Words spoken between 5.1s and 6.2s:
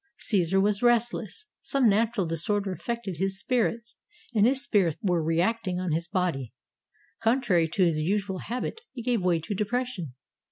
reacting on his